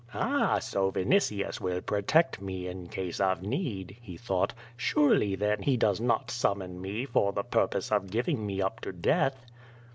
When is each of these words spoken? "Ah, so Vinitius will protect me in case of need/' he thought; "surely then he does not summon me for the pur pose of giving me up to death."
"Ah, 0.15 0.57
so 0.57 0.91
Vinitius 0.91 1.61
will 1.61 1.79
protect 1.79 2.41
me 2.41 2.65
in 2.65 2.87
case 2.87 3.19
of 3.19 3.41
need/' 3.41 3.97
he 4.01 4.17
thought; 4.17 4.51
"surely 4.75 5.35
then 5.35 5.61
he 5.61 5.77
does 5.77 6.01
not 6.01 6.31
summon 6.31 6.81
me 6.81 7.05
for 7.05 7.31
the 7.33 7.43
pur 7.43 7.67
pose 7.67 7.91
of 7.91 8.09
giving 8.09 8.43
me 8.43 8.63
up 8.63 8.79
to 8.79 8.91
death." 8.91 9.45